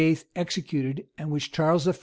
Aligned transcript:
executed, 0.35 1.05
and 1.17 1.29
which 1.29 1.51
Charles 1.51 1.87
I. 1.87 1.93